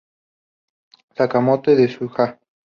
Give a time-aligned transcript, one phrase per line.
[1.17, 2.29] Sakamoto desu ga?